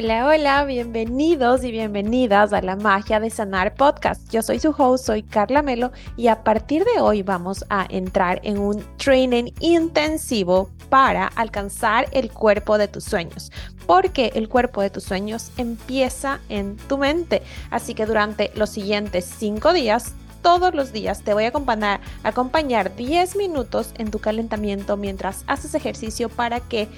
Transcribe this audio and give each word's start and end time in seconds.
Hola, 0.00 0.26
hola, 0.26 0.64
bienvenidos 0.64 1.64
y 1.64 1.72
bienvenidas 1.72 2.52
a 2.52 2.62
la 2.62 2.76
magia 2.76 3.18
de 3.18 3.30
sanar 3.30 3.74
podcast. 3.74 4.30
Yo 4.30 4.42
soy 4.42 4.60
su 4.60 4.70
host, 4.70 5.04
soy 5.04 5.24
Carla 5.24 5.60
Melo 5.60 5.90
y 6.16 6.28
a 6.28 6.44
partir 6.44 6.84
de 6.84 7.00
hoy 7.00 7.24
vamos 7.24 7.64
a 7.68 7.84
entrar 7.90 8.40
en 8.44 8.60
un 8.60 8.84
training 8.96 9.50
intensivo 9.58 10.70
para 10.88 11.26
alcanzar 11.26 12.06
el 12.12 12.30
cuerpo 12.30 12.78
de 12.78 12.86
tus 12.86 13.02
sueños, 13.02 13.50
porque 13.88 14.30
el 14.36 14.48
cuerpo 14.48 14.82
de 14.82 14.90
tus 14.90 15.02
sueños 15.02 15.50
empieza 15.56 16.38
en 16.48 16.76
tu 16.76 16.96
mente. 16.96 17.42
Así 17.72 17.94
que 17.94 18.06
durante 18.06 18.52
los 18.54 18.70
siguientes 18.70 19.24
cinco 19.24 19.72
días 19.72 20.14
todos 20.42 20.74
los 20.74 20.92
días 20.92 21.22
te 21.22 21.34
voy 21.34 21.44
a 21.44 21.48
acompañar, 21.48 22.00
acompañar 22.22 22.94
10 22.94 23.34
minutos 23.34 23.92
en 23.98 24.12
tu 24.12 24.20
calentamiento 24.20 24.96
mientras 24.96 25.42
haces 25.48 25.74
ejercicio 25.74 26.28
para 26.28 26.60
que 26.60 26.88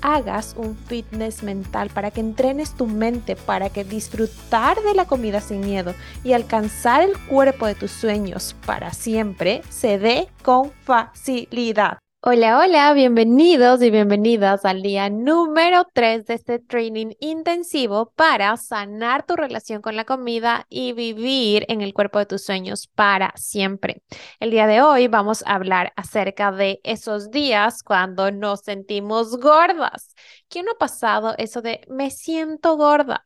hagas 0.00 0.54
un 0.56 0.76
fitness 0.76 1.42
mental, 1.42 1.90
para 1.90 2.10
que 2.10 2.20
entrenes 2.20 2.72
tu 2.74 2.86
mente, 2.86 3.36
para 3.36 3.70
que 3.70 3.84
disfrutar 3.84 4.80
de 4.82 4.94
la 4.94 5.06
comida 5.06 5.40
sin 5.40 5.60
miedo 5.60 5.94
y 6.24 6.32
alcanzar 6.32 7.02
el 7.02 7.18
cuerpo 7.26 7.66
de 7.66 7.74
tus 7.74 7.90
sueños 7.90 8.54
para 8.66 8.92
siempre 8.92 9.62
se 9.68 9.98
dé 9.98 10.28
con 10.42 10.70
facilidad. 10.84 11.98
Hola, 12.28 12.58
hola, 12.58 12.92
bienvenidos 12.92 13.80
y 13.82 13.90
bienvenidas 13.92 14.64
al 14.64 14.82
día 14.82 15.08
número 15.10 15.86
3 15.92 16.26
de 16.26 16.34
este 16.34 16.58
training 16.58 17.12
intensivo 17.20 18.12
para 18.16 18.56
sanar 18.56 19.24
tu 19.24 19.36
relación 19.36 19.80
con 19.80 19.94
la 19.94 20.04
comida 20.04 20.66
y 20.68 20.92
vivir 20.92 21.64
en 21.68 21.82
el 21.82 21.94
cuerpo 21.94 22.18
de 22.18 22.26
tus 22.26 22.42
sueños 22.42 22.88
para 22.88 23.32
siempre. 23.36 24.02
El 24.40 24.50
día 24.50 24.66
de 24.66 24.82
hoy 24.82 25.06
vamos 25.06 25.44
a 25.46 25.54
hablar 25.54 25.92
acerca 25.94 26.50
de 26.50 26.80
esos 26.82 27.30
días 27.30 27.84
cuando 27.84 28.32
nos 28.32 28.62
sentimos 28.62 29.38
gordas. 29.38 30.12
¿Quién 30.48 30.68
ha 30.68 30.74
pasado 30.74 31.36
eso 31.38 31.62
de 31.62 31.82
me 31.88 32.10
siento 32.10 32.76
gorda? 32.76 33.24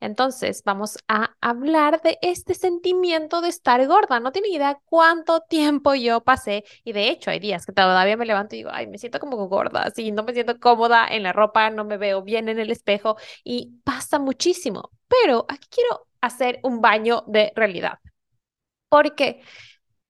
Entonces, 0.00 0.62
vamos 0.64 0.96
a 1.08 1.36
hablar 1.40 2.00
de 2.02 2.18
este 2.22 2.54
sentimiento 2.54 3.40
de 3.40 3.48
estar 3.50 3.86
gorda. 3.86 4.18
No 4.18 4.32
tiene 4.32 4.48
idea 4.48 4.80
cuánto 4.86 5.40
tiempo 5.42 5.94
yo 5.94 6.22
pasé 6.22 6.64
y 6.84 6.92
de 6.92 7.10
hecho 7.10 7.30
hay 7.30 7.38
días 7.38 7.66
que 7.66 7.72
todavía 7.72 8.16
me 8.16 8.26
levanto 8.26 8.54
y 8.54 8.58
digo, 8.58 8.70
ay, 8.72 8.86
me 8.86 8.98
siento 8.98 9.20
como 9.20 9.36
gorda, 9.48 9.82
así 9.82 10.10
no 10.10 10.22
me 10.24 10.32
siento 10.32 10.58
cómoda 10.58 11.06
en 11.06 11.22
la 11.22 11.32
ropa, 11.32 11.70
no 11.70 11.84
me 11.84 11.98
veo 11.98 12.22
bien 12.22 12.48
en 12.48 12.58
el 12.58 12.70
espejo 12.70 13.16
y 13.44 13.78
pasa 13.84 14.18
muchísimo. 14.18 14.90
Pero 15.08 15.44
aquí 15.48 15.68
quiero 15.70 16.06
hacer 16.20 16.60
un 16.62 16.80
baño 16.80 17.24
de 17.26 17.52
realidad. 17.54 17.98
Porque 18.88 19.42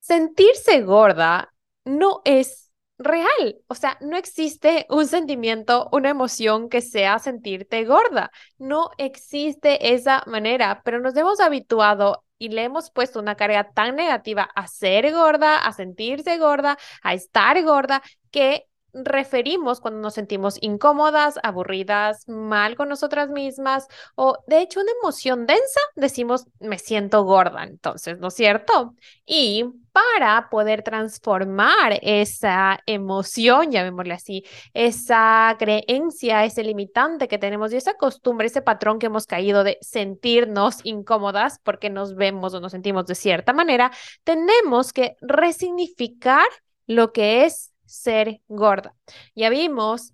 sentirse 0.01 0.83
gorda 0.83 1.53
no 1.85 2.23
es 2.25 2.70
real. 3.01 3.57
O 3.67 3.75
sea, 3.75 3.97
no 4.01 4.17
existe 4.17 4.87
un 4.91 5.07
sentimiento, 5.07 5.89
una 5.93 6.11
emoción 6.11 6.69
que 6.69 6.81
sea 6.83 7.19
sentirte 7.19 7.85
gorda. 7.85 8.31
No 8.59 8.91
existe 8.99 9.95
esa 9.95 10.23
manera, 10.27 10.83
pero 10.85 11.01
nos 11.01 11.17
hemos 11.17 11.41
habituado 11.41 12.25
y 12.39 12.51
le 12.51 12.65
hemos 12.65 12.91
puesto 12.91 13.19
una 13.21 13.35
carga 13.37 13.71
tan 13.73 13.97
negativa 13.97 14.49
a 14.55 14.67
ser 14.69 15.13
gorda, 15.13 15.59
a 15.59 15.73
sentirse 15.73 16.39
gorda, 16.39 16.79
a 17.03 17.15
estar 17.15 17.63
gorda, 17.65 18.03
que 18.31 18.67
referimos 18.93 19.81
cuando 19.81 20.01
nos 20.01 20.15
sentimos 20.15 20.57
incómodas, 20.61 21.39
aburridas, 21.43 22.29
mal 22.29 22.77
con 22.77 22.89
nosotras 22.89 23.31
mismas 23.31 23.87
o 24.15 24.39
de 24.47 24.61
hecho 24.61 24.81
una 24.81 24.93
emoción 25.03 25.47
densa, 25.47 25.81
decimos 25.97 26.47
me 26.59 26.79
siento 26.79 27.25
gorda, 27.25 27.65
entonces, 27.65 28.19
¿no 28.19 28.29
es 28.29 28.35
cierto? 28.35 28.95
Y 29.25 29.65
para 29.93 30.49
poder 30.51 30.83
transformar 30.83 31.99
esa 32.03 32.79
emoción, 32.87 33.71
llamémosle 33.73 34.15
así, 34.15 34.45
esa 34.73 35.57
creencia, 35.59 36.45
ese 36.45 36.63
limitante 36.63 37.29
que 37.29 37.39
tenemos 37.39 37.73
y 37.73 37.77
esa 37.77 37.95
costumbre, 37.95 38.47
ese 38.47 38.63
patrón 38.63 38.99
que 38.99 39.07
hemos 39.07 39.27
caído 39.27 39.65
de 39.65 39.79
sentirnos 39.81 40.79
incómodas 40.85 41.59
porque 41.63 41.91
nos 41.91 42.15
vemos 42.15 42.55
o 42.55 42.61
nos 42.61 42.73
sentimos 42.73 43.07
de 43.07 43.15
cierta 43.15 43.53
manera, 43.53 43.91
tenemos 44.25 44.93
que 44.93 45.17
resignificar 45.21 46.47
lo 46.87 47.13
que 47.13 47.45
es 47.45 47.73
ser 47.91 48.41
gorda. 48.49 48.95
Ya 49.35 49.51
vimos 49.51 50.13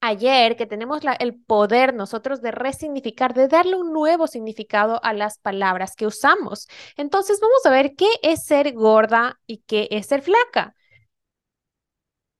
ayer 0.00 0.56
que 0.56 0.66
tenemos 0.66 1.00
el 1.20 1.34
poder 1.36 1.94
nosotros 1.94 2.42
de 2.42 2.50
resignificar, 2.50 3.34
de 3.34 3.48
darle 3.48 3.76
un 3.76 3.92
nuevo 3.92 4.26
significado 4.26 5.02
a 5.04 5.12
las 5.14 5.38
palabras 5.38 5.96
que 5.96 6.06
usamos. 6.06 6.68
Entonces 6.96 7.40
vamos 7.40 7.64
a 7.66 7.70
ver 7.70 7.94
qué 7.96 8.08
es 8.22 8.44
ser 8.44 8.72
gorda 8.74 9.40
y 9.46 9.58
qué 9.58 9.88
es 9.90 10.06
ser 10.06 10.22
flaca. 10.22 10.74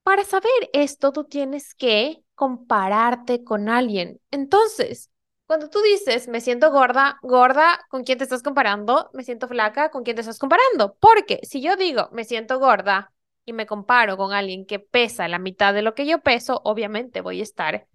Para 0.03 0.25
saber 0.25 0.51
esto, 0.73 1.13
tú 1.13 1.25
tienes 1.25 1.75
que 1.75 2.25
compararte 2.35 3.45
con 3.45 3.69
alguien. 3.69 4.21
Entonces, 4.33 5.11
cuando 5.47 5.71
tú 5.71 5.81
dices, 5.83 6.27
me 6.29 6.41
siento 6.41 6.71
gorda, 6.73 7.19
gorda, 7.23 7.79
¿con 7.89 8.03
quién 8.05 8.19
te 8.19 8.25
estás 8.25 8.43
comparando? 8.43 9.11
Me 9.13 9.23
siento 9.23 9.47
flaca, 9.49 9.91
¿con 9.91 10.03
quién 10.03 10.17
te 10.17 10.23
estás 10.23 10.39
comparando? 10.41 10.97
Porque 11.01 11.41
si 11.45 11.61
yo 11.63 11.77
digo, 11.77 12.09
me 12.13 12.25
siento 12.25 12.59
gorda, 12.59 13.13
y 13.45 13.53
me 13.53 13.67
comparo 13.67 14.17
con 14.17 14.33
alguien 14.33 14.67
que 14.67 14.79
pesa 14.79 15.29
la 15.29 15.39
mitad 15.39 15.75
de 15.75 15.83
lo 15.83 15.95
que 15.95 16.07
yo 16.07 16.21
peso, 16.23 16.61
obviamente 16.65 17.21
voy 17.21 17.41
a 17.41 17.43
estar 17.43 17.87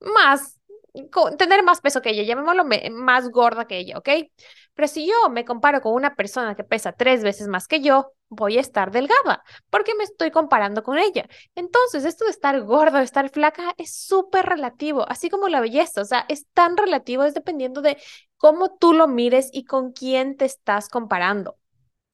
más, 0.00 0.58
tener 1.38 1.62
más 1.62 1.80
peso 1.80 2.02
que 2.02 2.10
ella, 2.10 2.22
llamémoslo 2.22 2.64
más 2.92 3.28
gorda 3.30 3.66
que 3.66 3.78
ella, 3.78 3.98
¿ok? 3.98 4.08
Pero 4.74 4.88
si 4.88 5.06
yo 5.06 5.28
me 5.30 5.44
comparo 5.44 5.80
con 5.80 5.94
una 5.94 6.16
persona 6.16 6.54
que 6.54 6.64
pesa 6.64 6.92
tres 6.92 7.22
veces 7.22 7.48
más 7.48 7.68
que 7.68 7.80
yo, 7.80 8.12
voy 8.28 8.56
a 8.58 8.60
estar 8.60 8.90
delgada, 8.90 9.42
porque 9.68 9.94
me 9.94 10.04
estoy 10.04 10.30
comparando 10.30 10.82
con 10.82 10.98
ella. 10.98 11.28
Entonces, 11.54 12.04
esto 12.04 12.24
de 12.24 12.30
estar 12.30 12.60
gorda 12.62 13.00
o 13.00 13.02
estar 13.02 13.28
flaca 13.30 13.74
es 13.76 13.94
súper 13.94 14.46
relativo, 14.46 15.04
así 15.08 15.28
como 15.28 15.48
la 15.48 15.60
belleza, 15.60 16.00
o 16.00 16.04
sea, 16.04 16.24
es 16.28 16.46
tan 16.54 16.76
relativo, 16.76 17.24
es 17.24 17.34
dependiendo 17.34 17.82
de 17.82 17.98
cómo 18.36 18.76
tú 18.76 18.94
lo 18.94 19.08
mires 19.08 19.50
y 19.52 19.64
con 19.64 19.92
quién 19.92 20.36
te 20.36 20.44
estás 20.46 20.88
comparando. 20.88 21.59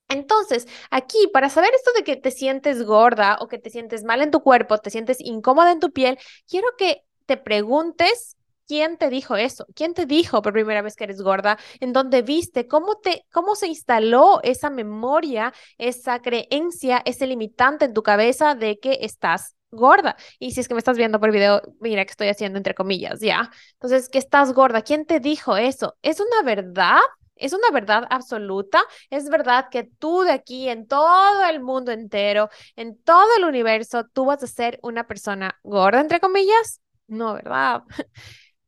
Entonces, 0.08 0.66
aquí, 0.90 1.18
para 1.32 1.50
saber 1.50 1.70
esto 1.74 1.90
de 1.92 2.04
que 2.04 2.16
te 2.16 2.30
sientes 2.30 2.84
gorda 2.84 3.38
o 3.40 3.48
que 3.48 3.58
te 3.58 3.70
sientes 3.70 4.04
mal 4.04 4.22
en 4.22 4.30
tu 4.30 4.40
cuerpo, 4.40 4.78
te 4.78 4.90
sientes 4.90 5.18
incómoda 5.20 5.72
en 5.72 5.80
tu 5.80 5.92
piel, 5.92 6.18
quiero 6.48 6.68
que 6.78 7.02
te 7.26 7.36
preguntes 7.36 8.36
quién 8.66 8.98
te 8.98 9.10
dijo 9.10 9.36
eso, 9.36 9.66
quién 9.74 9.94
te 9.94 10.06
dijo 10.06 10.42
por 10.42 10.52
primera 10.52 10.82
vez 10.82 10.96
que 10.96 11.04
eres 11.04 11.22
gorda, 11.22 11.58
en 11.80 11.92
dónde 11.92 12.22
viste, 12.22 12.66
cómo 12.66 12.96
te, 12.96 13.24
cómo 13.32 13.54
se 13.54 13.66
instaló 13.68 14.40
esa 14.42 14.70
memoria, 14.70 15.52
esa 15.78 16.20
creencia, 16.20 17.02
ese 17.04 17.26
limitante 17.26 17.84
en 17.86 17.94
tu 17.94 18.02
cabeza 18.02 18.54
de 18.54 18.78
que 18.78 18.98
estás 19.02 19.54
gorda. 19.70 20.16
Y 20.38 20.52
si 20.52 20.60
es 20.60 20.68
que 20.68 20.74
me 20.74 20.78
estás 20.78 20.96
viendo 20.96 21.20
por 21.20 21.32
video, 21.32 21.62
mira 21.80 22.04
que 22.04 22.10
estoy 22.12 22.28
haciendo 22.28 22.58
entre 22.58 22.74
comillas, 22.74 23.20
¿ya? 23.20 23.50
Entonces, 23.74 24.08
que 24.08 24.18
estás 24.18 24.52
gorda, 24.52 24.82
¿quién 24.82 25.06
te 25.06 25.20
dijo 25.20 25.56
eso? 25.56 25.96
¿Es 26.02 26.20
una 26.20 26.42
verdad? 26.42 27.00
Es 27.36 27.52
una 27.52 27.70
verdad 27.72 28.06
absoluta. 28.10 28.82
Es 29.10 29.28
verdad 29.28 29.68
que 29.70 29.84
tú 29.84 30.22
de 30.22 30.32
aquí, 30.32 30.68
en 30.68 30.86
todo 30.86 31.44
el 31.44 31.60
mundo 31.60 31.92
entero, 31.92 32.48
en 32.76 33.00
todo 33.02 33.26
el 33.38 33.44
universo, 33.44 34.04
tú 34.12 34.24
vas 34.26 34.42
a 34.42 34.46
ser 34.46 34.78
una 34.82 35.06
persona 35.06 35.58
gorda, 35.62 36.00
entre 36.00 36.20
comillas. 36.20 36.80
No, 37.06 37.34
¿verdad? 37.34 37.82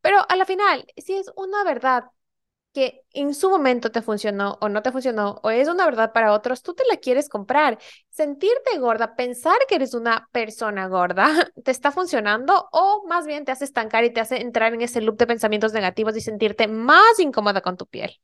Pero 0.00 0.18
a 0.28 0.36
la 0.36 0.44
final, 0.46 0.86
si 0.96 1.14
es 1.16 1.30
una 1.36 1.64
verdad 1.64 2.04
que 2.78 3.02
en 3.12 3.34
su 3.34 3.50
momento 3.50 3.90
te 3.90 4.02
funcionó 4.02 4.56
o 4.60 4.68
no 4.68 4.82
te 4.82 4.92
funcionó 4.92 5.40
o 5.42 5.50
es 5.50 5.66
una 5.66 5.84
verdad 5.84 6.12
para 6.12 6.32
otros, 6.32 6.62
tú 6.62 6.74
te 6.74 6.84
la 6.88 6.96
quieres 6.98 7.28
comprar. 7.28 7.78
Sentirte 8.08 8.78
gorda, 8.78 9.16
pensar 9.16 9.56
que 9.68 9.74
eres 9.74 9.94
una 9.94 10.28
persona 10.30 10.86
gorda, 10.86 11.26
¿te 11.64 11.72
está 11.72 11.90
funcionando 11.90 12.68
o 12.70 13.04
más 13.08 13.26
bien 13.26 13.44
te 13.44 13.50
hace 13.50 13.64
estancar 13.64 14.04
y 14.04 14.12
te 14.12 14.20
hace 14.20 14.40
entrar 14.40 14.74
en 14.74 14.82
ese 14.82 15.00
loop 15.00 15.18
de 15.18 15.26
pensamientos 15.26 15.72
negativos 15.72 16.16
y 16.16 16.20
sentirte 16.20 16.68
más 16.68 17.18
incómoda 17.18 17.62
con 17.62 17.76
tu 17.76 17.86
piel? 17.86 18.20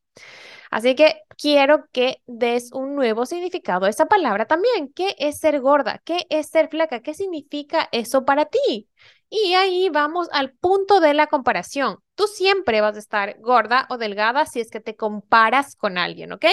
Así 0.70 0.94
que 0.94 1.22
quiero 1.36 1.86
que 1.92 2.22
des 2.26 2.72
un 2.72 2.94
nuevo 2.94 3.26
significado 3.26 3.86
a 3.86 3.90
esa 3.90 4.06
palabra 4.06 4.46
también. 4.46 4.92
¿Qué 4.94 5.16
es 5.18 5.38
ser 5.38 5.60
gorda? 5.60 6.00
¿Qué 6.04 6.26
es 6.30 6.48
ser 6.48 6.68
flaca? 6.68 7.00
¿Qué 7.00 7.14
significa 7.14 7.88
eso 7.92 8.24
para 8.24 8.46
ti? 8.46 8.88
Y 9.36 9.54
ahí 9.54 9.88
vamos 9.88 10.28
al 10.30 10.52
punto 10.52 11.00
de 11.00 11.12
la 11.12 11.26
comparación. 11.26 11.96
Tú 12.14 12.28
siempre 12.28 12.80
vas 12.80 12.94
a 12.94 13.00
estar 13.00 13.36
gorda 13.40 13.84
o 13.90 13.98
delgada 13.98 14.46
si 14.46 14.60
es 14.60 14.70
que 14.70 14.78
te 14.78 14.94
comparas 14.94 15.74
con 15.74 15.98
alguien, 15.98 16.30
¿ok? 16.30 16.44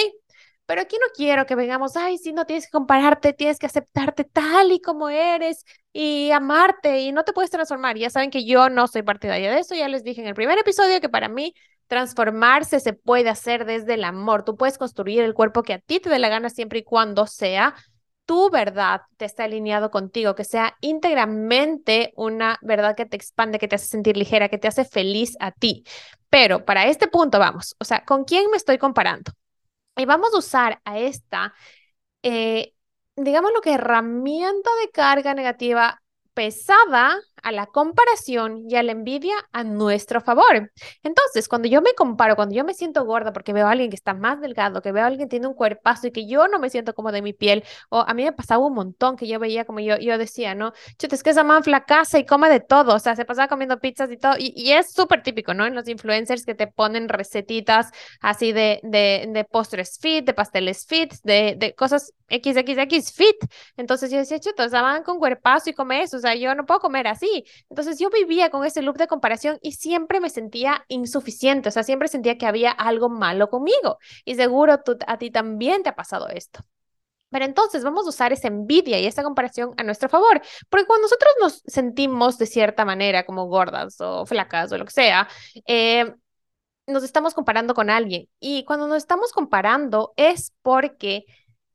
Pero 0.65 0.81
aquí 0.81 0.95
no 0.99 1.05
quiero 1.13 1.45
que 1.45 1.53
vengamos, 1.53 1.95
ay, 1.95 2.17
si 2.17 2.33
no 2.33 2.45
tienes 2.45 2.65
que 2.65 2.71
compararte, 2.71 3.33
tienes 3.33 3.59
que 3.59 3.67
aceptarte 3.67 4.23
tal 4.23 4.71
y 4.71 4.81
como 4.81 5.09
eres 5.09 5.63
y 5.93 6.31
amarte 6.31 7.01
y 7.01 7.11
no 7.11 7.23
te 7.23 7.33
puedes 7.33 7.51
transformar. 7.51 7.97
Ya 7.97 8.09
saben 8.09 8.31
que 8.31 8.45
yo 8.45 8.67
no 8.69 8.87
soy 8.87 9.03
partidaria 9.03 9.51
de 9.51 9.59
eso, 9.59 9.75
ya 9.75 9.87
les 9.87 10.03
dije 10.03 10.21
en 10.21 10.27
el 10.27 10.33
primer 10.33 10.57
episodio 10.57 10.99
que 11.01 11.09
para 11.09 11.29
mí 11.29 11.53
transformarse 11.85 12.79
se 12.79 12.93
puede 12.93 13.29
hacer 13.29 13.65
desde 13.65 13.93
el 13.93 14.05
amor. 14.05 14.43
Tú 14.43 14.57
puedes 14.57 14.79
construir 14.79 15.21
el 15.21 15.35
cuerpo 15.35 15.61
que 15.61 15.73
a 15.73 15.79
ti 15.79 15.99
te 15.99 16.09
dé 16.09 16.17
la 16.17 16.29
gana 16.29 16.49
siempre 16.49 16.79
y 16.79 16.83
cuando 16.83 17.27
sea 17.27 17.75
tu 18.25 18.49
verdad 18.49 19.01
te 19.17 19.25
está 19.25 19.43
alineado 19.45 19.91
contigo, 19.91 20.35
que 20.35 20.43
sea 20.43 20.77
íntegramente 20.81 22.13
una 22.15 22.57
verdad 22.61 22.95
que 22.95 23.05
te 23.05 23.17
expande, 23.17 23.59
que 23.59 23.67
te 23.67 23.75
hace 23.75 23.87
sentir 23.87 24.17
ligera, 24.17 24.49
que 24.49 24.57
te 24.57 24.67
hace 24.67 24.85
feliz 24.85 25.35
a 25.39 25.51
ti. 25.51 25.83
Pero 26.29 26.65
para 26.65 26.87
este 26.87 27.07
punto 27.07 27.39
vamos, 27.39 27.75
o 27.79 27.83
sea, 27.83 28.05
¿con 28.05 28.23
quién 28.23 28.49
me 28.49 28.57
estoy 28.57 28.77
comparando? 28.77 29.31
Y 29.97 30.05
vamos 30.05 30.33
a 30.33 30.37
usar 30.37 30.81
a 30.85 30.99
esta, 30.99 31.53
eh, 32.23 32.73
digamos 33.15 33.51
lo 33.53 33.61
que 33.61 33.73
herramienta 33.73 34.69
de 34.81 34.91
carga 34.91 35.33
negativa 35.33 36.01
pesada 36.33 37.17
a 37.43 37.51
la 37.51 37.65
comparación 37.65 38.63
y 38.69 38.75
a 38.75 38.83
la 38.83 38.91
envidia 38.91 39.33
a 39.51 39.63
nuestro 39.63 40.21
favor. 40.21 40.71
Entonces, 41.03 41.47
cuando 41.47 41.67
yo 41.67 41.81
me 41.81 41.93
comparo, 41.93 42.35
cuando 42.35 42.55
yo 42.55 42.63
me 42.63 42.73
siento 42.73 43.03
gorda 43.05 43.33
porque 43.33 43.51
veo 43.53 43.67
a 43.67 43.71
alguien 43.71 43.89
que 43.89 43.95
está 43.95 44.13
más 44.13 44.39
delgado, 44.41 44.81
que 44.81 44.91
veo 44.91 45.03
a 45.03 45.07
alguien 45.07 45.27
que 45.27 45.29
tiene 45.29 45.47
un 45.47 45.53
cuerpazo 45.55 46.07
y 46.07 46.11
que 46.11 46.27
yo 46.27 46.47
no 46.47 46.59
me 46.59 46.69
siento 46.69 46.93
como 46.93 47.11
de 47.11 47.21
mi 47.21 47.33
piel, 47.33 47.63
o 47.89 47.99
a 48.07 48.13
mí 48.13 48.23
me 48.23 48.31
pasaba 48.31 48.65
un 48.65 48.73
montón 48.73 49.15
que 49.17 49.27
yo 49.27 49.39
veía 49.39 49.65
como 49.65 49.79
yo, 49.79 49.97
yo 49.97 50.17
decía, 50.17 50.53
¿no? 50.55 50.73
Chute, 50.99 51.15
es 51.15 51.23
que 51.23 51.31
esa 51.31 51.43
man 51.43 51.63
flacaza 51.63 52.19
y 52.19 52.25
come 52.25 52.49
de 52.49 52.59
todo, 52.59 52.95
o 52.95 52.99
sea, 52.99 53.15
se 53.15 53.25
pasaba 53.25 53.47
comiendo 53.47 53.79
pizzas 53.79 54.11
y 54.11 54.17
todo, 54.17 54.35
y, 54.37 54.53
y 54.55 54.71
es 54.73 54.93
súper 54.93 55.23
típico, 55.23 55.53
¿no? 55.53 55.65
En 55.65 55.75
los 55.75 55.87
influencers 55.87 56.45
que 56.45 56.55
te 56.55 56.67
ponen 56.67 57.09
recetitas 57.09 57.89
así 58.21 58.51
de, 58.53 58.79
de, 58.83 59.25
de 59.29 59.43
postres 59.45 59.97
fit, 59.99 60.25
de 60.25 60.33
pasteles 60.33 60.85
fit, 60.85 61.13
de, 61.23 61.55
de 61.57 61.73
cosas 61.75 62.13
XXX 62.29 63.11
fit. 63.13 63.35
Entonces 63.77 64.11
yo 64.11 64.17
decía, 64.17 64.39
chuta, 64.39 64.65
o 64.65 64.69
sea, 64.69 64.81
van 64.81 65.03
con 65.03 65.19
cuerpazo 65.19 65.69
y 65.69 65.73
come 65.73 66.01
eso, 66.03 66.17
o 66.17 66.19
sea, 66.19 66.30
yo 66.35 66.55
no 66.55 66.65
puedo 66.65 66.79
comer 66.79 67.07
así. 67.07 67.45
Entonces 67.69 67.99
yo 67.99 68.09
vivía 68.09 68.49
con 68.49 68.65
ese 68.65 68.81
loop 68.81 68.97
de 68.97 69.07
comparación 69.07 69.57
y 69.61 69.73
siempre 69.73 70.19
me 70.19 70.29
sentía 70.29 70.85
insuficiente, 70.87 71.69
o 71.69 71.71
sea, 71.71 71.83
siempre 71.83 72.07
sentía 72.07 72.37
que 72.37 72.45
había 72.45 72.71
algo 72.71 73.09
malo 73.09 73.49
conmigo. 73.49 73.97
Y 74.25 74.35
seguro 74.35 74.81
tú, 74.83 74.97
a 75.07 75.17
ti 75.17 75.31
también 75.31 75.83
te 75.83 75.89
ha 75.89 75.95
pasado 75.95 76.27
esto. 76.29 76.61
Pero 77.29 77.45
entonces 77.45 77.83
vamos 77.83 78.05
a 78.05 78.09
usar 78.09 78.33
esa 78.33 78.49
envidia 78.49 78.99
y 78.99 79.05
esa 79.05 79.23
comparación 79.23 79.73
a 79.77 79.83
nuestro 79.83 80.09
favor, 80.09 80.41
porque 80.69 80.85
cuando 80.85 81.03
nosotros 81.03 81.31
nos 81.41 81.63
sentimos 81.65 82.37
de 82.37 82.45
cierta 82.45 82.83
manera 82.83 83.25
como 83.25 83.45
gordas 83.47 84.01
o 84.01 84.25
flacas 84.25 84.71
o 84.73 84.77
lo 84.77 84.83
que 84.85 84.91
sea, 84.91 85.29
eh, 85.65 86.13
nos 86.87 87.03
estamos 87.03 87.33
comparando 87.33 87.73
con 87.73 87.89
alguien. 87.89 88.27
Y 88.39 88.65
cuando 88.65 88.87
nos 88.87 88.97
estamos 88.97 89.31
comparando 89.31 90.13
es 90.17 90.53
porque 90.61 91.25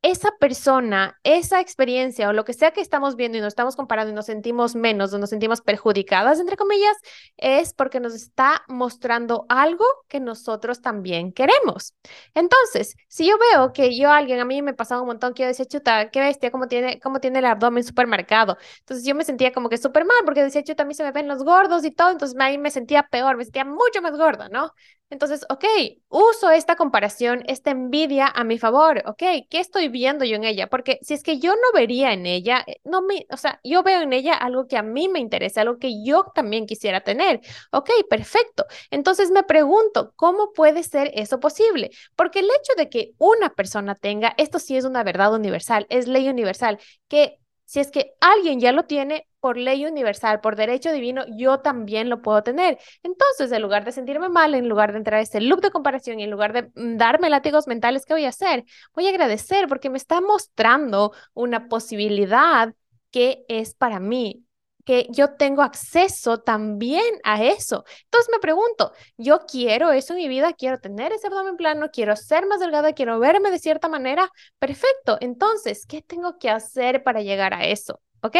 esa 0.02 0.30
persona, 0.38 1.18
esa 1.24 1.60
experiencia 1.60 2.28
o 2.28 2.32
lo 2.32 2.44
que 2.44 2.52
sea 2.52 2.70
que 2.70 2.80
estamos 2.80 3.16
viendo 3.16 3.38
y 3.38 3.40
nos 3.40 3.48
estamos 3.48 3.76
comparando 3.76 4.12
y 4.12 4.14
nos 4.14 4.26
sentimos 4.26 4.74
menos 4.74 5.12
o 5.12 5.18
nos 5.18 5.30
sentimos 5.30 5.60
perjudicadas, 5.60 6.38
entre 6.40 6.56
comillas, 6.56 6.96
es 7.36 7.72
porque 7.74 8.00
nos 8.00 8.14
está 8.14 8.62
mostrando 8.68 9.46
algo 9.48 9.84
que 10.08 10.20
nosotros 10.20 10.80
también 10.80 11.32
queremos. 11.32 11.94
Entonces, 12.34 12.96
si 13.08 13.26
yo 13.26 13.36
veo 13.52 13.72
que 13.72 13.96
yo 13.96 14.10
alguien, 14.10 14.40
a 14.40 14.44
mí 14.44 14.62
me 14.62 14.74
pasaba 14.74 15.00
un 15.02 15.08
montón 15.08 15.34
que 15.34 15.42
yo 15.42 15.48
decía, 15.48 15.66
chuta, 15.66 16.10
qué 16.10 16.20
bestia, 16.20 16.50
cómo 16.50 16.68
tiene, 16.68 17.00
cómo 17.00 17.20
tiene 17.20 17.38
el 17.40 17.46
abdomen 17.46 17.84
súper 17.84 18.06
marcado. 18.06 18.56
Entonces 18.80 19.06
yo 19.06 19.14
me 19.14 19.24
sentía 19.24 19.52
como 19.52 19.68
que 19.68 19.78
súper 19.78 20.04
mal 20.04 20.18
porque 20.24 20.42
decía, 20.42 20.62
chuta, 20.62 20.82
a 20.84 20.86
mí 20.86 20.94
se 20.94 21.04
me 21.04 21.12
ven 21.12 21.28
los 21.28 21.42
gordos 21.44 21.84
y 21.84 21.90
todo, 21.90 22.10
entonces 22.10 22.36
ahí 22.40 22.58
me 22.58 22.70
sentía 22.70 23.04
peor, 23.10 23.36
me 23.36 23.44
sentía 23.44 23.64
mucho 23.64 24.02
más 24.02 24.16
gorda, 24.16 24.48
¿no? 24.48 24.72
Entonces, 25.08 25.46
ok, 25.48 25.64
uso 26.08 26.50
esta 26.50 26.74
comparación, 26.74 27.44
esta 27.46 27.70
envidia 27.70 28.26
a 28.26 28.42
mi 28.42 28.58
favor, 28.58 29.04
ok, 29.06 29.22
¿qué 29.48 29.60
estoy 29.60 29.86
viendo 29.88 30.24
yo 30.24 30.34
en 30.34 30.42
ella? 30.42 30.66
Porque 30.66 30.98
si 31.02 31.14
es 31.14 31.22
que 31.22 31.38
yo 31.38 31.52
no 31.54 31.72
vería 31.72 32.12
en 32.12 32.26
ella, 32.26 32.64
eh, 32.66 32.80
no 32.82 33.02
me, 33.02 33.24
o 33.30 33.36
sea, 33.36 33.60
yo 33.62 33.84
veo 33.84 34.02
en 34.02 34.12
ella 34.12 34.34
algo 34.34 34.66
que 34.66 34.76
a 34.76 34.82
mí 34.82 35.08
me 35.08 35.20
interesa, 35.20 35.60
algo 35.60 35.78
que 35.78 36.02
yo 36.04 36.24
también 36.34 36.66
quisiera 36.66 37.02
tener, 37.02 37.40
ok, 37.70 37.88
perfecto. 38.10 38.66
Entonces 38.90 39.30
me 39.30 39.44
pregunto, 39.44 40.12
¿cómo 40.16 40.52
puede 40.52 40.82
ser 40.82 41.12
eso 41.14 41.38
posible? 41.38 41.90
Porque 42.16 42.40
el 42.40 42.46
hecho 42.46 42.72
de 42.76 42.88
que 42.90 43.12
una 43.18 43.50
persona 43.54 43.94
tenga, 43.94 44.34
esto 44.38 44.58
sí 44.58 44.76
es 44.76 44.84
una 44.84 45.04
verdad 45.04 45.32
universal, 45.32 45.86
es 45.88 46.08
ley 46.08 46.28
universal, 46.28 46.80
que 47.08 47.38
si 47.66 47.80
es 47.80 47.90
que 47.90 48.14
alguien 48.20 48.60
ya 48.60 48.72
lo 48.72 48.84
tiene 48.84 49.28
por 49.40 49.56
ley 49.56 49.84
universal, 49.84 50.40
por 50.40 50.56
derecho 50.56 50.92
divino, 50.92 51.24
yo 51.36 51.60
también 51.60 52.08
lo 52.08 52.22
puedo 52.22 52.42
tener. 52.42 52.78
Entonces, 53.02 53.52
en 53.52 53.62
lugar 53.62 53.84
de 53.84 53.92
sentirme 53.92 54.28
mal, 54.28 54.54
en 54.54 54.68
lugar 54.68 54.92
de 54.92 54.98
entrar 54.98 55.20
a 55.20 55.22
ese 55.22 55.40
loop 55.40 55.60
de 55.60 55.70
comparación 55.70 56.20
en 56.20 56.30
lugar 56.30 56.52
de 56.52 56.70
mm, 56.74 56.96
darme 56.96 57.30
látigos 57.30 57.66
mentales, 57.66 58.06
¿qué 58.06 58.14
voy 58.14 58.24
a 58.24 58.30
hacer? 58.30 58.64
Voy 58.94 59.06
a 59.06 59.10
agradecer 59.10 59.68
porque 59.68 59.90
me 59.90 59.98
está 59.98 60.20
mostrando 60.20 61.12
una 61.34 61.68
posibilidad 61.68 62.74
que 63.10 63.44
es 63.48 63.74
para 63.74 64.00
mí, 64.00 64.45
que 64.86 65.06
yo 65.10 65.34
tengo 65.34 65.62
acceso 65.62 66.38
también 66.38 67.04
a 67.24 67.42
eso. 67.44 67.84
Entonces 68.04 68.30
me 68.32 68.38
pregunto, 68.40 68.92
yo 69.18 69.40
quiero 69.46 69.92
eso 69.92 70.14
en 70.14 70.20
mi 70.20 70.28
vida, 70.28 70.54
quiero 70.54 70.78
tener 70.80 71.12
ese 71.12 71.26
abdomen 71.26 71.56
plano, 71.56 71.90
quiero 71.92 72.16
ser 72.16 72.46
más 72.46 72.60
delgada, 72.60 72.94
quiero 72.94 73.18
verme 73.18 73.50
de 73.50 73.58
cierta 73.58 73.88
manera. 73.88 74.30
Perfecto. 74.58 75.18
Entonces, 75.20 75.84
¿qué 75.86 76.02
tengo 76.02 76.38
que 76.38 76.50
hacer 76.50 77.02
para 77.02 77.20
llegar 77.22 77.52
a 77.52 77.66
eso? 77.66 78.00
¿Ok? 78.22 78.36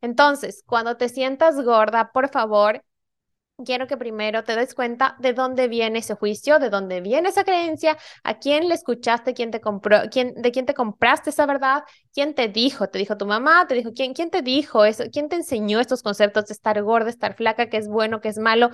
Entonces, 0.00 0.62
cuando 0.66 0.96
te 0.96 1.08
sientas 1.08 1.60
gorda, 1.62 2.10
por 2.12 2.28
favor, 2.28 2.82
quiero 3.64 3.86
que 3.86 3.96
primero 3.96 4.42
te 4.44 4.56
des 4.56 4.74
cuenta 4.74 5.16
de 5.20 5.32
dónde 5.32 5.68
viene 5.68 6.00
ese 6.00 6.14
juicio, 6.14 6.58
de 6.58 6.70
dónde 6.70 7.00
viene 7.00 7.28
esa 7.28 7.44
creencia, 7.44 7.96
a 8.24 8.38
quién 8.38 8.68
le 8.68 8.74
escuchaste, 8.74 9.34
quién 9.34 9.50
te 9.50 9.60
compró, 9.60 10.02
quién, 10.10 10.34
de 10.34 10.50
quién 10.50 10.66
te 10.66 10.74
compraste 10.74 11.30
esa 11.30 11.46
verdad, 11.46 11.84
quién 12.12 12.34
te 12.34 12.48
dijo, 12.48 12.88
te 12.88 12.98
dijo 12.98 13.16
tu 13.16 13.26
mamá, 13.26 13.66
te 13.66 13.74
dijo 13.74 13.92
quién, 13.94 14.12
quién 14.14 14.30
te 14.30 14.42
dijo 14.42 14.84
eso, 14.84 15.04
quién 15.12 15.28
te 15.28 15.36
enseñó 15.36 15.78
estos 15.80 16.02
conceptos 16.02 16.46
de 16.46 16.54
estar 16.54 16.82
gorda, 16.82 17.10
estar 17.10 17.34
flaca, 17.36 17.68
que 17.68 17.76
es 17.76 17.88
bueno, 17.88 18.20
que 18.20 18.28
es 18.28 18.38
malo. 18.38 18.70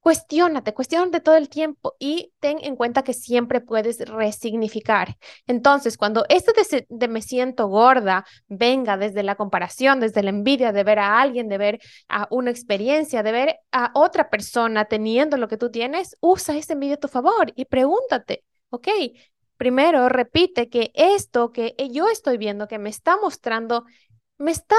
Cuestiónate, 0.00 0.72
cuestiónate 0.72 1.20
todo 1.20 1.36
el 1.36 1.50
tiempo 1.50 1.94
y 1.98 2.32
ten 2.40 2.56
en 2.62 2.74
cuenta 2.74 3.02
que 3.02 3.12
siempre 3.12 3.60
puedes 3.60 4.00
resignificar. 4.08 5.18
Entonces, 5.46 5.98
cuando 5.98 6.24
este 6.30 6.52
de, 6.52 6.86
de, 6.88 7.08
me 7.08 7.20
siento 7.20 7.68
gorda 7.68 8.24
venga 8.48 8.96
desde 8.96 9.22
la 9.22 9.34
comparación, 9.34 10.00
desde 10.00 10.22
la 10.22 10.30
envidia 10.30 10.72
de 10.72 10.84
ver 10.84 11.00
a 11.00 11.20
alguien, 11.20 11.48
de 11.48 11.58
ver 11.58 11.80
a 12.08 12.26
una 12.30 12.50
experiencia, 12.50 13.22
de 13.22 13.32
ver 13.32 13.56
a 13.72 13.90
otra 13.94 14.30
persona 14.30 14.86
teniendo 14.86 15.36
lo 15.36 15.48
que 15.48 15.58
tú 15.58 15.70
tienes, 15.70 16.16
usa 16.20 16.56
esa 16.56 16.72
envidia 16.72 16.94
a 16.94 17.00
tu 17.00 17.08
favor 17.08 17.52
y 17.54 17.66
pregúntate, 17.66 18.42
ok, 18.70 18.88
primero 19.58 20.08
repite 20.08 20.70
que 20.70 20.92
esto 20.94 21.52
que 21.52 21.74
yo 21.92 22.08
estoy 22.08 22.38
viendo, 22.38 22.68
que 22.68 22.78
me 22.78 22.88
está 22.88 23.18
mostrando, 23.20 23.84
me 24.38 24.50
está 24.50 24.76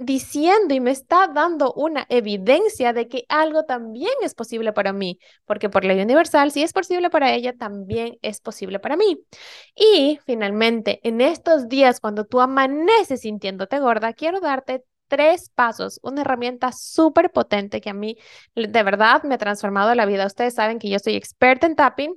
diciendo 0.00 0.74
y 0.74 0.80
me 0.80 0.90
está 0.90 1.28
dando 1.28 1.72
una 1.74 2.06
evidencia 2.08 2.92
de 2.92 3.06
que 3.06 3.24
algo 3.28 3.64
también 3.64 4.12
es 4.22 4.34
posible 4.34 4.72
para 4.72 4.92
mí, 4.92 5.18
porque 5.44 5.68
por 5.68 5.84
ley 5.84 6.00
universal, 6.00 6.50
si 6.50 6.62
es 6.62 6.72
posible 6.72 7.10
para 7.10 7.32
ella, 7.32 7.52
también 7.56 8.18
es 8.22 8.40
posible 8.40 8.80
para 8.80 8.96
mí. 8.96 9.22
Y 9.74 10.18
finalmente, 10.26 11.00
en 11.04 11.20
estos 11.20 11.68
días, 11.68 12.00
cuando 12.00 12.24
tú 12.24 12.40
amaneces 12.40 13.20
sintiéndote 13.20 13.78
gorda, 13.78 14.14
quiero 14.14 14.40
darte 14.40 14.84
tres 15.08 15.50
pasos, 15.50 16.00
una 16.02 16.22
herramienta 16.22 16.72
súper 16.72 17.30
potente 17.32 17.80
que 17.80 17.90
a 17.90 17.94
mí 17.94 18.16
de 18.54 18.82
verdad 18.82 19.22
me 19.24 19.34
ha 19.34 19.38
transformado 19.38 19.94
la 19.94 20.06
vida. 20.06 20.26
Ustedes 20.26 20.54
saben 20.54 20.78
que 20.78 20.88
yo 20.88 20.98
soy 20.98 21.16
experta 21.16 21.66
en 21.66 21.76
tapping. 21.76 22.14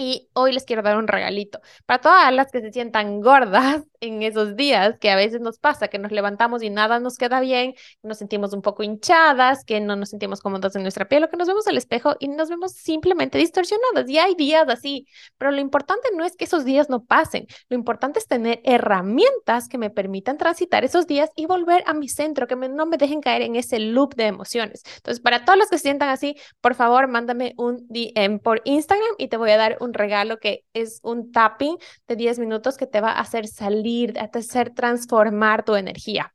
Y 0.00 0.30
hoy 0.32 0.52
les 0.52 0.64
quiero 0.64 0.82
dar 0.82 0.96
un 0.96 1.08
regalito 1.08 1.60
para 1.84 2.00
todas 2.00 2.32
las 2.32 2.52
que 2.52 2.60
se 2.60 2.70
sientan 2.70 3.20
gordas 3.20 3.82
en 4.00 4.22
esos 4.22 4.56
días 4.56 4.96
que 5.00 5.10
a 5.10 5.16
veces 5.16 5.40
nos 5.40 5.58
pasa, 5.58 5.88
que 5.88 5.98
nos 5.98 6.12
levantamos 6.12 6.62
y 6.62 6.70
nada 6.70 7.00
nos 7.00 7.16
queda 7.16 7.40
bien, 7.40 7.74
nos 8.02 8.18
sentimos 8.18 8.52
un 8.52 8.62
poco 8.62 8.82
hinchadas, 8.82 9.64
que 9.64 9.80
no 9.80 9.96
nos 9.96 10.10
sentimos 10.10 10.40
cómodos 10.40 10.76
en 10.76 10.82
nuestra 10.82 11.08
piel 11.08 11.24
o 11.24 11.28
que 11.28 11.36
nos 11.36 11.48
vemos 11.48 11.66
al 11.66 11.76
espejo 11.76 12.16
y 12.18 12.28
nos 12.28 12.48
vemos 12.48 12.72
simplemente 12.72 13.38
distorsionadas. 13.38 14.08
Y 14.08 14.18
hay 14.18 14.34
días 14.34 14.68
así, 14.68 15.06
pero 15.36 15.50
lo 15.50 15.60
importante 15.60 16.08
no 16.16 16.24
es 16.24 16.36
que 16.36 16.44
esos 16.44 16.64
días 16.64 16.88
no 16.88 17.04
pasen, 17.04 17.46
lo 17.68 17.76
importante 17.76 18.18
es 18.18 18.26
tener 18.26 18.60
herramientas 18.64 19.68
que 19.68 19.78
me 19.78 19.90
permitan 19.90 20.38
transitar 20.38 20.84
esos 20.84 21.06
días 21.06 21.30
y 21.36 21.46
volver 21.46 21.82
a 21.86 21.94
mi 21.94 22.08
centro, 22.08 22.46
que 22.46 22.56
no 22.56 22.86
me 22.86 22.96
dejen 22.96 23.20
caer 23.20 23.42
en 23.42 23.56
ese 23.56 23.78
loop 23.78 24.14
de 24.14 24.26
emociones. 24.26 24.82
Entonces, 24.96 25.20
para 25.20 25.44
todos 25.44 25.58
los 25.58 25.68
que 25.68 25.78
se 25.78 25.82
sientan 25.82 26.08
así, 26.08 26.36
por 26.60 26.74
favor, 26.74 27.08
mándame 27.08 27.54
un 27.56 27.86
DM 27.88 28.38
por 28.40 28.60
Instagram 28.64 29.14
y 29.18 29.28
te 29.28 29.36
voy 29.36 29.50
a 29.50 29.56
dar 29.56 29.78
un 29.80 29.94
regalo 29.94 30.38
que 30.38 30.64
es 30.72 31.00
un 31.02 31.32
tapping 31.32 31.76
de 32.06 32.16
10 32.16 32.38
minutos 32.38 32.76
que 32.76 32.86
te 32.86 33.00
va 33.00 33.12
a 33.12 33.20
hacer 33.20 33.46
salir 33.46 33.87
a 34.18 34.30
hacer 34.32 34.70
transformar 34.70 35.64
tu 35.64 35.74
energía. 35.74 36.34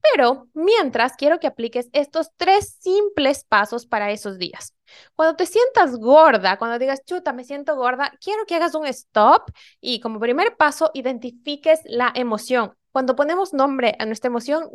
Pero 0.00 0.48
mientras 0.54 1.14
quiero 1.16 1.38
que 1.38 1.46
apliques 1.46 1.88
estos 1.92 2.30
tres 2.36 2.76
simples 2.80 3.44
pasos 3.44 3.86
para 3.86 4.10
esos 4.10 4.38
días. 4.38 4.74
Cuando 5.14 5.36
te 5.36 5.46
sientas 5.46 5.96
gorda, 5.96 6.56
cuando 6.56 6.78
digas, 6.78 7.04
chuta, 7.04 7.32
me 7.32 7.44
siento 7.44 7.76
gorda, 7.76 8.12
quiero 8.20 8.46
que 8.46 8.54
hagas 8.54 8.74
un 8.74 8.86
stop 8.86 9.50
y 9.80 10.00
como 10.00 10.20
primer 10.20 10.56
paso 10.56 10.90
identifiques 10.94 11.80
la 11.84 12.12
emoción. 12.14 12.74
Cuando 12.92 13.16
ponemos 13.16 13.52
nombre 13.52 13.96
a 13.98 14.06
nuestra 14.06 14.28
emoción, 14.28 14.70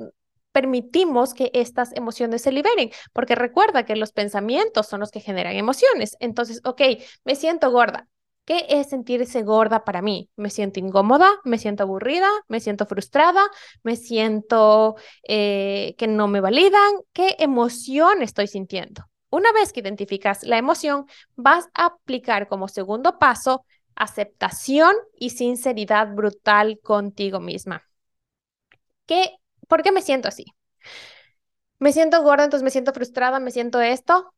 permitimos 0.51 1.33
que 1.33 1.51
estas 1.53 1.91
emociones 1.93 2.43
se 2.43 2.51
liberen, 2.51 2.91
porque 3.11 3.35
recuerda 3.35 3.85
que 3.85 3.95
los 3.95 4.11
pensamientos 4.11 4.87
son 4.87 4.99
los 4.99 5.11
que 5.11 5.19
generan 5.19 5.55
emociones. 5.55 6.15
Entonces, 6.19 6.61
ok, 6.63 6.81
me 7.25 7.35
siento 7.35 7.71
gorda. 7.71 8.07
¿Qué 8.45 8.65
es 8.69 8.89
sentirse 8.89 9.43
gorda 9.43 9.85
para 9.85 10.01
mí? 10.01 10.29
Me 10.35 10.49
siento 10.49 10.79
incómoda, 10.79 11.29
me 11.45 11.57
siento 11.57 11.83
aburrida, 11.83 12.27
me 12.49 12.59
siento 12.59 12.85
frustrada, 12.85 13.41
me 13.83 13.95
siento 13.95 14.95
eh, 15.27 15.95
que 15.97 16.07
no 16.07 16.27
me 16.27 16.41
validan. 16.41 16.93
¿Qué 17.13 17.35
emoción 17.39 18.21
estoy 18.21 18.47
sintiendo? 18.47 19.05
Una 19.29 19.51
vez 19.53 19.71
que 19.71 19.79
identificas 19.79 20.43
la 20.43 20.57
emoción, 20.57 21.05
vas 21.35 21.69
a 21.73 21.85
aplicar 21.85 22.47
como 22.49 22.67
segundo 22.67 23.17
paso 23.17 23.65
aceptación 23.95 24.93
y 25.17 25.29
sinceridad 25.31 26.13
brutal 26.13 26.79
contigo 26.83 27.39
misma. 27.39 27.83
¿Qué, 29.05 29.37
¿Por 29.67 29.81
qué 29.83 29.91
me 29.91 30.01
siento 30.01 30.27
así? 30.27 30.45
Me 31.79 31.93
siento 31.93 32.23
gorda, 32.23 32.45
entonces 32.45 32.63
me 32.63 32.71
siento 32.71 32.93
frustrada, 32.93 33.39
me 33.39 33.51
siento 33.51 33.79
esto. 33.81 34.33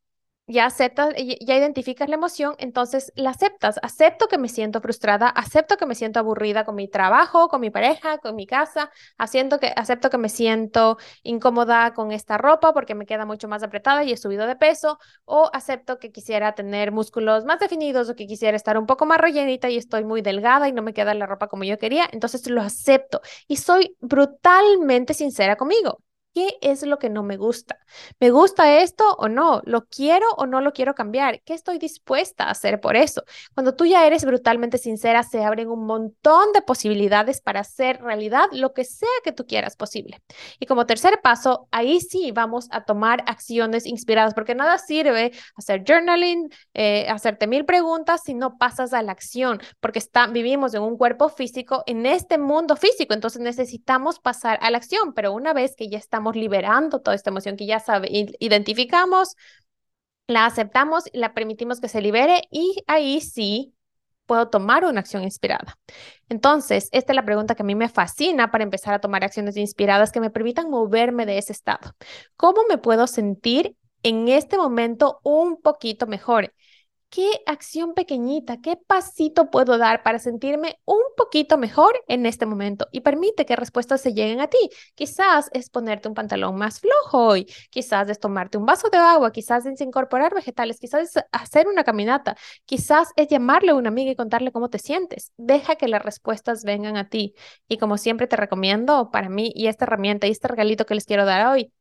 Ya 0.48 0.66
aceptas, 0.66 1.14
ya 1.16 1.56
identificas 1.56 2.08
la 2.10 2.16
emoción, 2.16 2.56
entonces 2.60 3.12
la 3.16 3.32
aceptas. 3.32 3.80
Acepto 3.82 4.28
que 4.28 4.38
me 4.38 4.48
siento 4.50 4.82
frustrada, 4.82 5.28
acepto 5.30 5.78
que 5.78 5.86
me 5.86 5.96
siento 5.96 6.20
aburrida 6.20 6.66
con 6.66 6.76
mi 6.76 6.88
trabajo, 6.88 7.48
con 7.48 7.62
mi 7.62 7.70
pareja, 7.72 8.20
con 8.20 8.36
mi 8.36 8.46
casa, 8.46 8.92
acepto 9.18 9.60
que, 9.60 9.74
acepto 9.76 10.10
que 10.10 10.18
me 10.18 10.30
siento 10.30 10.98
incómoda 11.24 11.94
con 11.94 12.12
esta 12.12 12.38
ropa 12.38 12.74
porque 12.74 12.96
me 12.96 13.06
queda 13.06 13.26
mucho 13.26 13.48
más 13.48 13.64
apretada 13.64 14.04
y 14.04 14.12
he 14.12 14.18
subido 14.18 14.46
de 14.48 14.56
peso, 14.56 15.00
o 15.26 15.50
acepto 15.54 16.00
que 16.00 16.12
quisiera 16.12 16.54
tener 16.54 16.92
músculos 16.92 17.46
más 17.46 17.60
definidos 17.60 18.10
o 18.10 18.16
que 18.16 18.28
quisiera 18.28 18.56
estar 18.58 18.78
un 18.78 18.86
poco 18.86 19.06
más 19.06 19.18
rellenita 19.20 19.70
y 19.70 19.78
estoy 19.78 20.04
muy 20.04 20.22
delgada 20.22 20.68
y 20.68 20.72
no 20.72 20.82
me 20.82 20.94
queda 20.94 21.14
la 21.14 21.26
ropa 21.26 21.48
como 21.48 21.64
yo 21.64 21.78
quería, 21.80 22.08
entonces 22.12 22.48
lo 22.50 22.62
acepto 22.62 23.22
y 23.48 23.58
soy 23.58 23.96
brutalmente 24.00 25.14
sincera 25.14 25.56
conmigo. 25.56 26.00
¿Qué 26.36 26.58
es 26.60 26.84
lo 26.86 27.00
que 27.00 27.10
no 27.10 27.24
me 27.24 27.38
gusta? 27.38 27.80
¿Me 28.20 28.30
gusta 28.30 28.82
esto 28.82 29.16
o 29.20 29.30
no? 29.30 29.62
¿Lo 29.64 29.86
quiero 29.86 30.28
o 30.36 30.46
no 30.46 30.60
lo 30.60 30.74
quiero 30.74 30.94
cambiar? 30.94 31.42
¿Qué 31.44 31.54
estoy 31.54 31.78
dispuesta 31.78 32.44
a 32.44 32.52
hacer 32.52 32.82
por 32.82 32.98
eso? 32.98 33.24
Cuando 33.54 33.74
tú 33.74 33.86
ya 33.86 34.06
eres 34.06 34.26
brutalmente 34.26 34.78
sincera, 34.78 35.24
se 35.24 35.46
abren 35.46 35.70
un 35.70 35.86
montón 35.86 36.52
de 36.52 36.62
posibilidades 36.62 37.40
para 37.40 37.62
hacer 37.62 38.02
realidad 38.02 38.48
lo 38.52 38.74
que 38.74 38.84
sea 38.84 39.08
que 39.24 39.32
tú 39.32 39.48
quieras 39.48 39.78
posible. 39.78 40.22
Y 40.60 40.66
como 40.66 40.86
tercer 40.86 41.22
paso, 41.24 41.70
ahí 41.72 42.02
sí 42.02 42.34
vamos 42.34 42.68
a 42.70 42.84
tomar 42.84 43.24
acciones 43.28 43.86
inspiradas, 43.86 44.34
porque 44.34 44.56
nada 44.56 44.78
sirve 44.78 45.32
hacer 45.56 45.86
journaling, 45.88 46.50
eh, 46.74 47.08
hacerte 47.08 47.48
mil 47.48 47.64
preguntas 47.64 48.24
si 48.26 48.34
no 48.34 48.58
pasas 48.58 48.92
a 48.92 49.02
la 49.04 49.14
acción, 49.14 49.62
porque 49.80 50.00
está, 50.00 50.28
vivimos 50.28 50.74
en 50.74 50.82
un 50.82 50.98
cuerpo 50.98 51.30
físico, 51.30 51.84
en 51.86 52.06
este 52.06 52.38
mundo 52.38 52.76
físico, 52.76 53.14
entonces 53.14 53.42
necesitamos 53.42 54.20
pasar 54.20 54.60
a 54.62 54.70
la 54.70 54.80
acción, 54.80 55.14
pero 55.14 55.32
una 55.32 55.54
vez 55.54 55.78
que 55.78 55.88
ya 55.88 55.98
estamos 55.98 56.25
liberando 56.34 57.02
toda 57.02 57.16
esta 57.16 57.30
emoción 57.30 57.58
que 57.58 57.66
ya 57.66 57.80
sabe, 57.80 58.08
identificamos, 58.40 59.36
la 60.28 60.46
aceptamos, 60.46 61.04
la 61.14 61.34
permitimos 61.34 61.80
que 61.80 61.90
se 61.90 62.02
libere 62.02 62.44
y 62.50 62.84
ahí 62.88 63.22
sí 63.22 63.76
puedo 64.26 64.50
tomar 64.50 64.86
una 64.86 65.02
acción 65.02 65.24
inspirada. 65.24 65.78
Entonces, 66.30 66.90
esta 66.92 67.14
es 67.14 67.16
la 67.16 67.26
pregunta 67.26 67.56
que 67.56 67.64
a 67.64 67.66
mí 67.66 67.76
me 67.76 67.90
fascina 67.90 68.52
para 68.52 68.64
empezar 68.64 68.94
a 68.94 69.00
tomar 69.00 69.24
acciones 69.24 69.58
inspiradas 69.58 70.12
que 70.12 70.20
me 70.20 70.32
permitan 70.32 70.70
moverme 70.70 71.26
de 71.26 71.38
ese 71.38 71.54
estado. 71.54 71.96
¿Cómo 72.36 72.64
me 72.68 72.78
puedo 72.78 73.08
sentir 73.08 73.76
en 74.04 74.28
este 74.28 74.58
momento 74.58 75.20
un 75.24 75.62
poquito 75.62 76.08
mejor? 76.08 76.54
¿Qué 77.16 77.30
acción 77.46 77.94
pequeñita, 77.94 78.60
qué 78.62 78.76
pasito 78.76 79.50
puedo 79.50 79.78
dar 79.78 80.04
para 80.04 80.20
sentirme 80.20 80.82
un 80.84 81.02
poquito 81.16 81.58
mejor 81.58 81.94
en 82.10 82.26
este 82.26 82.46
momento? 82.46 82.90
Y 82.92 83.02
permite 83.02 83.46
que 83.46 83.56
respuestas 83.56 84.02
se 84.02 84.14
lleguen 84.14 84.42
a 84.42 84.48
ti. 84.50 84.58
Quizás 84.96 85.50
es 85.54 85.70
ponerte 85.70 86.10
un 86.10 86.14
pantalón 86.14 86.58
más 86.58 86.82
flojo 86.82 87.26
hoy, 87.28 87.46
quizás 87.70 88.10
es 88.10 88.20
tomarte 88.20 88.58
un 88.58 88.66
vaso 88.66 88.90
de 88.90 88.98
agua, 88.98 89.32
quizás 89.32 89.66
es 89.66 89.80
incorporar 89.80 90.34
vegetales, 90.34 90.78
quizás 90.78 91.16
es 91.16 91.24
hacer 91.32 91.70
una 91.70 91.86
caminata, 91.86 92.36
quizás 92.66 93.12
es 93.16 93.30
llamarle 93.30 93.72
a 93.72 93.76
una 93.76 93.88
amiga 93.90 94.12
y 94.12 94.16
contarle 94.18 94.52
cómo 94.52 94.70
te 94.70 94.80
sientes. 94.80 95.32
Deja 95.38 95.78
que 95.78 95.88
las 95.88 96.04
respuestas 96.04 96.66
vengan 96.66 96.98
a 96.98 97.08
ti. 97.08 97.34
Y 97.70 97.78
como 97.78 97.98
siempre 97.98 98.28
te 98.28 98.36
recomiendo 98.36 99.10
para 99.10 99.30
mí 99.30 99.54
y 99.56 99.68
esta 99.68 99.86
herramienta 99.86 100.28
y 100.28 100.32
este 100.32 100.50
regalito 100.50 100.86
que 100.86 100.96
les 100.96 101.06
quiero 101.06 101.24
dar 101.24 101.48
hoy, 101.48 101.72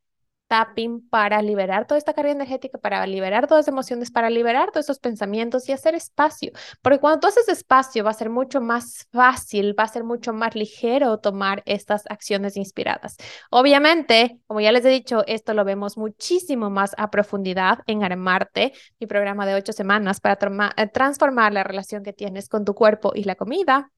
tapping 0.54 1.00
para 1.08 1.42
liberar 1.42 1.84
toda 1.84 1.98
esta 1.98 2.14
carga 2.14 2.30
energética, 2.30 2.78
para 2.78 3.04
liberar 3.08 3.48
todas 3.48 3.66
las 3.66 3.72
emociones, 3.72 4.12
para 4.12 4.30
liberar 4.30 4.70
todos 4.70 4.86
esos 4.86 5.00
pensamientos 5.00 5.68
y 5.68 5.72
hacer 5.72 5.96
espacio. 5.96 6.52
Porque 6.80 7.00
cuando 7.00 7.18
tú 7.18 7.26
haces 7.26 7.48
espacio 7.48 8.04
va 8.04 8.10
a 8.10 8.14
ser 8.14 8.30
mucho 8.30 8.60
más 8.60 9.08
fácil, 9.12 9.74
va 9.76 9.82
a 9.82 9.88
ser 9.88 10.04
mucho 10.04 10.32
más 10.32 10.54
ligero 10.54 11.18
tomar 11.18 11.64
estas 11.66 12.04
acciones 12.08 12.56
inspiradas. 12.56 13.16
Obviamente, 13.50 14.38
como 14.46 14.60
ya 14.60 14.70
les 14.70 14.84
he 14.84 14.90
dicho, 14.90 15.24
esto 15.26 15.54
lo 15.54 15.64
vemos 15.64 15.98
muchísimo 15.98 16.70
más 16.70 16.94
a 16.98 17.10
profundidad 17.10 17.80
en 17.88 18.04
Armarte, 18.04 18.74
mi 19.00 19.08
programa 19.08 19.46
de 19.46 19.56
ocho 19.56 19.72
semanas 19.72 20.20
para 20.20 20.38
eh, 20.76 20.86
transformar 20.86 21.52
la 21.52 21.64
relación 21.64 22.04
que 22.04 22.12
tienes 22.12 22.48
con 22.48 22.64
tu 22.64 22.74
cuerpo 22.74 23.10
y 23.12 23.24
la 23.24 23.34
comida. 23.34 23.90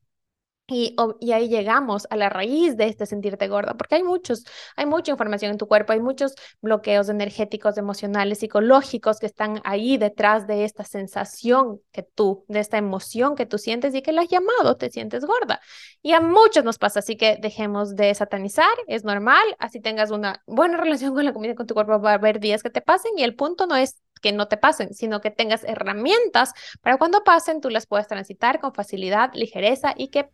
Y, 0.68 0.96
y, 1.20 1.30
ahí 1.30 1.48
llegamos 1.48 2.08
a 2.10 2.16
la 2.16 2.28
raíz 2.28 2.76
de 2.76 2.88
este 2.88 3.06
sentirte 3.06 3.46
gorda, 3.46 3.74
porque 3.74 3.94
hay 3.94 4.02
muchos, 4.02 4.44
hay 4.74 4.84
mucha 4.84 5.12
información 5.12 5.52
en 5.52 5.58
tu 5.58 5.68
cuerpo, 5.68 5.92
hay 5.92 6.00
muchos 6.00 6.34
bloqueos 6.60 7.08
energéticos, 7.08 7.78
emocionales, 7.78 8.40
psicológicos 8.40 9.20
que 9.20 9.26
están 9.26 9.60
ahí 9.62 9.96
detrás 9.96 10.48
de 10.48 10.64
esta 10.64 10.82
sensación 10.82 11.80
que 11.92 12.02
tú, 12.02 12.44
de 12.48 12.58
esta 12.58 12.78
emoción 12.78 13.36
que 13.36 13.46
tú 13.46 13.58
sientes 13.58 13.94
y 13.94 14.02
que 14.02 14.10
la 14.10 14.22
has 14.22 14.28
llamado, 14.28 14.76
te 14.76 14.90
sientes 14.90 15.24
gorda. 15.24 15.60
Y 16.02 16.14
a 16.14 16.20
muchos 16.20 16.64
nos 16.64 16.78
pasa, 16.78 16.98
así 16.98 17.16
que 17.16 17.38
dejemos 17.40 17.94
de 17.94 18.12
satanizar, 18.14 18.66
es 18.88 19.04
normal, 19.04 19.44
así 19.60 19.80
tengas 19.80 20.10
una 20.10 20.42
buena 20.46 20.78
relación 20.78 21.14
con 21.14 21.24
la 21.24 21.32
comida, 21.32 21.54
con 21.54 21.68
tu 21.68 21.74
cuerpo, 21.74 22.00
va 22.00 22.10
a 22.10 22.14
haber 22.14 22.40
días 22.40 22.64
que 22.64 22.70
te 22.70 22.80
pasen 22.80 23.12
y 23.16 23.22
el 23.22 23.36
punto 23.36 23.66
no 23.66 23.76
es 23.76 24.02
que 24.20 24.32
no 24.32 24.48
te 24.48 24.56
pasen, 24.56 24.94
sino 24.94 25.20
que 25.20 25.30
tengas 25.30 25.62
herramientas 25.62 26.52
para 26.80 26.96
cuando 26.96 27.22
pasen 27.22 27.60
tú 27.60 27.70
las 27.70 27.86
puedas 27.86 28.08
transitar 28.08 28.60
con 28.60 28.74
facilidad, 28.74 29.30
ligereza 29.34 29.94
y 29.96 30.08
que 30.08 30.28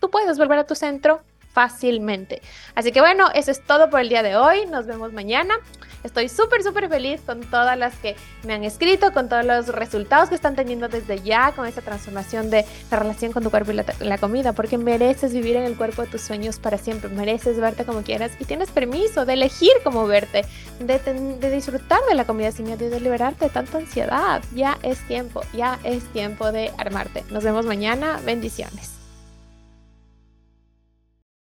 tú 0.00 0.10
puedes 0.10 0.38
volver 0.38 0.58
a 0.58 0.66
tu 0.66 0.74
centro 0.74 1.22
fácilmente. 1.52 2.42
Así 2.74 2.92
que 2.92 3.00
bueno, 3.00 3.28
eso 3.34 3.50
es 3.50 3.64
todo 3.64 3.90
por 3.90 4.00
el 4.00 4.08
día 4.08 4.22
de 4.22 4.36
hoy. 4.36 4.66
Nos 4.66 4.86
vemos 4.86 5.12
mañana. 5.12 5.54
Estoy 6.02 6.30
súper, 6.30 6.62
súper 6.62 6.88
feliz 6.88 7.20
con 7.26 7.40
todas 7.42 7.76
las 7.76 7.94
que 7.96 8.16
me 8.44 8.54
han 8.54 8.64
escrito, 8.64 9.12
con 9.12 9.28
todos 9.28 9.44
los 9.44 9.68
resultados 9.68 10.30
que 10.30 10.34
están 10.34 10.56
teniendo 10.56 10.88
desde 10.88 11.20
ya, 11.20 11.52
con 11.52 11.66
esa 11.66 11.82
transformación 11.82 12.48
de 12.48 12.64
la 12.90 12.98
relación 12.98 13.32
con 13.32 13.42
tu 13.42 13.50
cuerpo 13.50 13.72
y 13.72 14.06
la, 14.06 14.16
comida, 14.16 14.54
porque 14.54 14.78
mereces 14.78 15.34
vivir 15.34 15.56
en 15.56 15.64
el 15.64 15.76
cuerpo 15.76 16.00
de 16.00 16.08
tus 16.08 16.22
sueños 16.22 16.58
para 16.58 16.78
siempre, 16.78 17.10
mereces 17.10 17.60
verte 17.60 17.84
como 17.84 18.00
quieras 18.02 18.32
y 18.38 18.46
tienes 18.46 18.70
permiso 18.70 19.26
de 19.26 19.34
elegir 19.34 19.72
cómo 19.84 20.06
verte, 20.06 20.46
de, 20.78 20.98
de 20.98 21.50
disfrutar 21.50 22.00
de 22.08 22.14
la 22.14 22.24
comida 22.24 22.50
sin 22.50 22.64
miedo 22.64 22.86
y 22.86 22.88
de 22.88 23.00
liberarte 23.00 23.44
de 23.44 23.50
tanta 23.50 23.76
ansiedad. 23.76 24.42
Ya 24.54 24.78
es 24.82 25.06
tiempo, 25.06 25.42
ya 25.52 25.78
es 25.84 26.02
tiempo 26.12 26.50
de 26.50 26.72
armarte. 26.78 27.24
Nos 27.30 27.44
vemos 27.44 27.66
mañana. 27.66 28.20
Bendiciones. 28.24 28.99